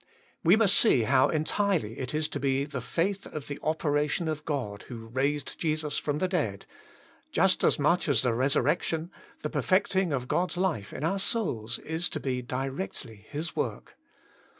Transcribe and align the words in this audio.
We 0.43 0.55
must 0.55 0.73
see 0.79 1.03
how 1.03 1.29
entirely 1.29 1.99
it 1.99 2.11
is 2.15 2.27
to 2.29 2.39
be 2.39 2.65
the 2.65 2.81
faith 2.81 3.27
of 3.27 3.47
the 3.47 3.59
operation 3.61 4.27
of 4.27 4.45
God 4.45 4.81
who 4.87 5.05
raised 5.05 5.59
Jesus 5.59 5.99
from 5.99 6.17
the 6.17 6.27
dead— 6.27 6.65
just 7.31 7.63
as 7.63 7.77
much 7.77 8.09
as 8.09 8.23
the 8.23 8.33
resurrection, 8.33 9.11
the 9.43 9.51
perfecting 9.51 10.11
of 10.11 10.27
God's 10.27 10.57
life 10.57 10.91
in 10.91 11.03
our 11.03 11.19
souls 11.19 11.77
is 11.77 12.09
to 12.09 12.19
be 12.19 12.41
directly 12.41 13.27
His 13.29 13.55
work. 13.55 13.95